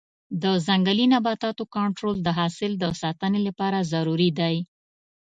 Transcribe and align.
د 0.43 0.45
ځنګلي 0.67 1.05
نباتاتو 1.13 1.63
کنټرول 1.75 2.15
د 2.21 2.27
حاصل 2.37 2.71
د 2.77 2.85
ساتنې 3.01 3.39
لپاره 3.47 3.87
ضروري 3.93 4.29
دی. 4.39 4.55